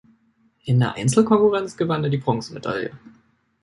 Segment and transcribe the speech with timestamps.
[0.65, 2.89] In der Einzelkonkurrenz gewann er die Bronzemedaille.